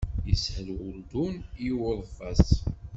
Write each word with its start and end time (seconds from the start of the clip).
Yeshel 0.29 0.67
uldun 0.87 1.33
i 1.67 1.69
uḍfas. 1.89 2.47